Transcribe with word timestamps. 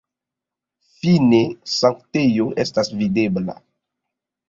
Fine 1.01 1.43
sanktejo 1.75 2.51
estas 2.67 2.93
videbla. 2.99 3.61